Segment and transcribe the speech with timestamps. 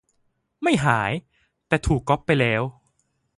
[0.63, 1.11] ไม่หาย
[1.67, 2.61] แต่ถูกก๊อปไปแล้ว?